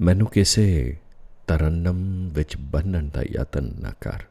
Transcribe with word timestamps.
ਮੈਨੂੰ 0.00 0.26
ਕਿਸੇ 0.26 0.98
ਤਰਨਮ 1.46 2.28
ਵਿੱਚ 2.28 2.56
ਬੰਨਣ 2.56 3.08
ਦਾ 3.08 3.22
ਯਤਨ 3.22 3.74
ਨਾ 3.80 3.90
ਕਰ। 4.00 4.22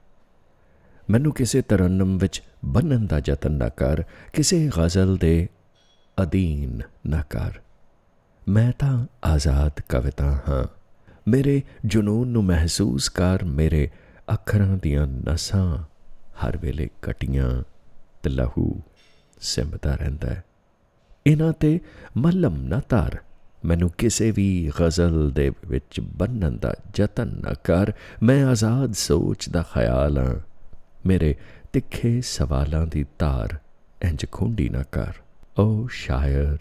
ਮੈਨੂੰ 1.09 1.32
ਕਿਸੇ 1.33 1.62
ਤਰਨਮ 1.62 2.17
ਵਿੱਚ 2.17 2.43
ਬੰਨਣ 2.66 3.05
ਦਾ 3.05 3.21
ਯਤਨ 3.28 3.51
ਨਾ 3.51 3.69
ਕਰ। 3.69 4.03
ਕਿਸੇ 4.33 4.69
ਗ਼ਜ਼ਲ 4.77 5.17
ਦੇ 5.17 5.47
ਅਧੀਨ 6.23 6.81
ਨਾ 7.07 7.21
ਕਰ। 7.21 7.51
ਮੈਂ 8.47 8.71
ਤਾਂ 8.79 9.05
ਆਜ਼ਾਦ 9.25 9.81
ਕਵਿਤਾ 9.89 10.39
ਹਾਂ। 10.49 10.67
ਮੇਰੇ 11.27 11.64
ਜਨੂਨ 11.86 12.27
ਨੂੰ 12.27 12.43
ਮਹਿਸੂਸ 12.43 13.09
ਕਰ। 13.09 13.43
ਮੇਰੇ 13.43 13.89
ਅੱਖਰਾਂ 14.34 14.77
ਦੀਆਂ 14.81 15.07
ਨਸਾਂ 15.07 15.77
ਹਰ 16.47 16.57
ਵੇਲੇ 16.57 16.89
ਕਟੀਆਂ 17.02 17.63
ਤੇ 18.23 18.29
ਲਹੂ 18.29 18.81
ਸਿੰਬਦਾ 19.41 19.95
ਰਹਿੰਦਾ 19.95 20.29
ਹੈ। 20.29 20.43
ਇਹਨਾਂ 21.27 21.54
ਤੇ 21.54 21.79
ਮਲਮ 22.18 22.57
ਨਾ 22.57 22.79
ਤਾਰ 22.79 23.18
ਮੈਨੂੰ 23.68 23.89
ਕਿਸੇ 23.97 24.31
ਵੀ 24.31 24.71
ਗ਼ਜ਼ਲ 24.81 25.31
ਦੇ 25.31 25.52
ਵਿੱਚ 25.68 26.00
ਬੰਨਣ 26.00 26.57
ਦਾ 26.57 26.73
ਯਤਨ 27.00 27.27
ਨਾ 27.27 27.54
ਕਰ। 27.54 27.92
ਮੈਂ 28.23 28.46
ਆਜ਼ਾਦ 28.46 28.93
ਸੋਚ 28.93 29.50
ਦਾ 29.50 29.61
ਖਿਆਲ 29.61 30.18
ਹਾਂ। 30.18 30.36
ਮੇਰੇ 31.05 31.36
ਤਿੱਖੇ 31.73 32.22
ਸਵਾਲਾਂ 32.22 32.88
ਦੀ 32.88 33.06
ਧਾਰ 33.19 33.58
ਇੰਜ 34.02 34.25
ਖੁੰਡੀ 34.31 34.69
ਨਾ 34.69 34.83
ਕਰ। 34.83 35.14
ਓ 35.59 35.88
ਸ਼ਾਇਰ, 35.88 36.58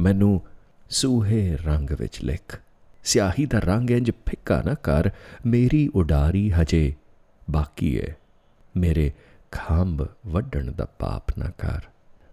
ਮੈਨੂੰ 0.00 0.42
ਸੂਹੇ 0.90 1.58
ਰੰਗ 1.64 1.90
ਵਿੱਚ 1.90 2.22
ਲਿਖ। 2.22 2.60
ਸਿਆਹੀ 3.04 3.46
ਦਾ 3.46 3.58
ਰੰਗ 3.58 3.90
ਇੰਜ 3.90 4.10
ਫਿੱਕਾ 4.10 4.62
ਨਾ 4.66 4.74
ਕਰ। 4.74 5.10
ਮੇਰੀ 5.46 5.90
ਉਡਾਰੀ 5.94 6.50
ਹਜੇ 6.50 6.94
ਬਾਕੀ 7.50 8.00
ਹੈ 8.00 8.16
ਮੇਰੇ 8.76 9.12
ਖੰਭ 9.50 10.06
ਵੱਢਣ 10.26 10.72
ਦਾ 10.72 10.84
ਪਾਪ 10.84 11.38
ਨਾ 11.38 11.50
ਕਰ। 11.58 11.80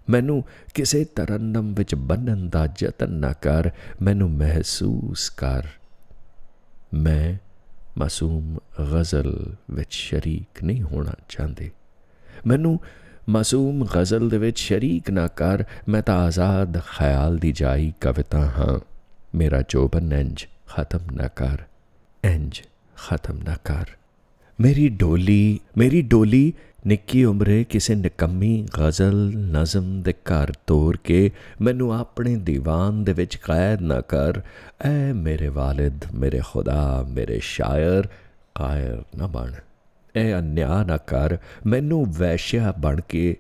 ਮੈਨੂੰ 0.10 0.44
ਕਿਸੇ 0.74 1.04
ਤਰਨਮ 1.04 1.74
ਵਿੱਚ 1.74 1.96
ਬੰਨਣ 1.96 2.50
ਦਾ 2.50 2.68
ਯਤਨ 2.82 3.10
ਨਾ 3.10 3.34
ਕਰ, 3.34 3.70
ਮੈਨੂੰ 4.02 4.32
ਮਹਿਸੂਸ 4.32 5.30
ਕਰ। 5.30 5.64
ਮੈਂ 6.94 7.38
ਮਾਸੂਮ 7.98 8.60
ਗ਼ਜ਼ਲ 8.94 9.56
ਵਿੱਚ 9.72 9.94
ਸ਼ਰੀਕ 9.94 10.64
ਨਹੀਂ 10.64 10.82
ਹੋਣਾ 10.82 11.14
ਚਾਹੁੰਦੀ। 11.30 11.72
ਮੈਨੂੰ 12.48 12.80
ਮਾਸੂਮ 13.30 13.86
ਗ਼ਜ਼ਲ 13.86 14.30
ਦੇ 14.30 14.38
ਵਿੱਚ 14.38 14.60
ਸ਼ਰੀਕ 14.60 15.10
ਨਾ 15.10 15.28
ਕਰ, 15.28 15.64
ਮੈਂ 15.88 16.02
ਤਾਂ 16.02 16.16
ਆਜ਼ਾਦ 16.16 16.80
ਖਿਆਲ 16.80 17.38
ਦੀ 17.38 17.52
ਜਾਈ 17.52 17.94
ਕਵਿਤਾ 18.02 18.40
ਹਾਂ। 18.40 18.80
ਮੇਰਾ 19.36 19.64
ਜੋਬਨ 19.70 20.14
ਇੰਜ 20.14 20.46
ਖਤਮ 20.68 21.00
ਨਾ 21.12 21.28
ਕਰ, 21.28 21.58
ਇੰਜ 22.24 22.62
ਖਤਮ 23.10 23.38
ਨਾ 23.38 23.56
ਕਰ। 23.64 23.86
ਮੇਰੀ 24.62 24.90
ਡੋਲੀ 24.90 25.60
ਮੇਰੀ 25.78 26.02
ਡੋਲੀ 26.02 26.54
ਨਿੱਕੀ 26.88 27.24
ਉਮਰੇ 27.24 27.64
ਕਿਸੇ 27.64 27.96
ਨਿਕੰਮੀ 27.96 28.66
ਗ਼ਜ਼ਲ 28.80 29.16
ਨਜ਼ਮ 29.36 30.02
ਦੇ 30.02 30.14
ਘਰ 30.14 30.52
ਤੋਰ 30.68 30.98
ਕੇ 31.04 31.32
ਮੈਨੂੰ 31.62 31.94
ਆਪਣੇ 31.94 32.36
ਦੀਵਾਨ 32.36 33.04
ਦੇ 33.04 33.14
ਵਿੱਚ 33.14 33.36
ਕੈਦ 33.36 33.82
ਨਾ 33.82 34.02
ਕਰ 34.02 34.42
ਐ 34.82 35.14
ਮੇਰੇ 35.14 35.48
ਵਾਲਿਦ 35.48 36.06
ਮੇਰੇ 36.16 36.42
ਖੁਦਾ 36.46 37.06
ਮੇਰੇ 37.10 37.40
ਸ਼ਾਇਰ 37.44 38.08
ਕਾਇਰ 38.56 39.04
ਨਾ 39.18 39.28
ਬਣ 39.28 39.54
ਐ 40.16 40.40
ਅਨਿਆ 40.40 40.84
ਨਾ 40.84 40.98
ਕਰ 40.98 41.38
ਮੈਨੂੰ 41.66 42.06
ਵੈਸ਼ਿਆ 42.18 42.74
ਬਣ 42.80 43.02
ਕੇ 43.10 43.36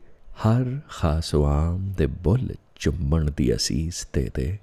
ਹਰ 0.48 0.80
ਖਾਸਵਾਮ 0.90 1.94
ਦੇ 1.98 2.06
ਬੁੱਲ 2.24 2.48
ਚੁੰਮਣ 2.76 3.30
ਦੀ 3.38 3.56
ਅਸੀਸ 3.56 4.08
ਦੇ 4.14 4.30
ਦੇ 4.36 4.58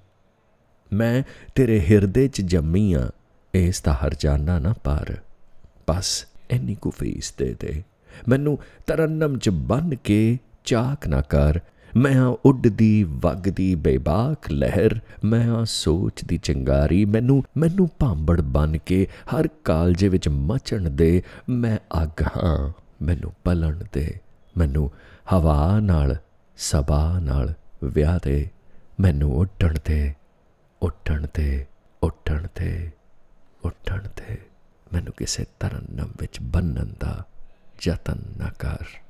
ਮੈਂ 0.92 1.22
ਤੇਰੇ 1.54 1.80
ਹਿਰਦੇ 1.80 2.28
'ਚ 2.28 2.40
ਜੰਮੀ 2.40 2.92
ਆ 2.92 3.10
ਇਸ 3.54 3.82
ਦਾ 3.82 3.92
ਹਰਜਾਨਾ 3.92 4.58
ਨਾ 4.58 4.74
ਪਾਰ 4.84 5.16
ਬਸ 5.88 6.26
ਇੰਨੀ 6.50 6.74
ਕੁ 6.74 6.90
ਫੀਸ 6.90 7.34
ਦੇ 7.38 7.56
ਦੇ। 7.60 7.82
ਮੈਨੂੰ 8.28 8.58
ਤਰਨਮ 8.86 9.38
'ਚ 9.38 9.48
ਬੰਨ 9.48 9.94
ਕੇ 9.94 10.38
ਚਾਕ 10.64 11.08
ਨਾ 11.08 11.20
ਕਰ। 11.20 11.60
ਮੈਂ 11.96 12.12
ਹਾਂ 12.12 12.36
ਉੱਡਦੀ, 12.44 13.04
ਵਗਦੀ, 13.04 13.74
ਬੇਬਾਕ 13.74 14.50
ਲਹਿਰ। 14.50 15.00
ਮੈਂ 15.24 15.44
ਹਾਂ 15.44 15.64
ਸੋਚ 15.64 16.24
ਦੀ 16.24 16.38
ਚੰਗਾਰੀ। 16.38 17.04
ਮੈਨੂੰ 17.04 17.42
ਮੈਨੂੰ 17.56 17.90
ਭਾਂਬੜ 17.98 18.40
ਬਨ 18.40 18.78
ਕੇ 18.78 19.06
ਹਰ 19.06 19.48
ਕਾਲਜੇ 19.64 20.08
ਵਿੱਚ 20.08 20.28
ਮਚਣ 20.28 20.90
ਦੇ। 20.90 21.22
ਮੈਂ 21.48 22.02
ਅੱਗ 22.02 22.22
ਹਾਂ, 22.22 22.72
ਮੈਨੂੰ 23.02 23.32
ਪਲਣ 23.44 23.84
ਦੇ। 23.92 24.18
ਮੈਨੂੰ 24.56 24.90
ਹਵਾ 25.32 25.80
ਨਾਲ 25.80 26.16
ਸਬਾ 26.56 27.18
ਨਾਲ 27.18 27.54
ਵਿਆਹ 27.84 28.18
ਦੇ। 28.22 28.48
ਮੈਨੂੰ 29.00 29.36
ਉੱਡਣ 29.36 29.74
ਦੇ, 29.84 30.14
ਉੱਡਣ 30.82 31.26
ਤੇ 31.26 31.66
ਉੱਡਣ 32.02 32.46
ਤੇ 32.54 32.90
ਉੱਡਣ 33.64 34.08
ਤੇ 34.08 34.38
ਮੈਨੂੰ 34.92 35.12
ਕਿਸੇ 35.12 35.46
ਤਰਨਮ 35.60 36.12
ਵਿੱਚ 36.20 36.40
ਬੰਨਣ 36.40 36.86
ਦਾ 37.00 37.24
ਯਤਨ 37.82 38.18
ਨਾ 38.38 38.50
ਕਰ। 38.58 39.00